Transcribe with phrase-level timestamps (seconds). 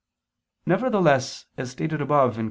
[0.65, 2.39] Nevertheless, as stated above (Q.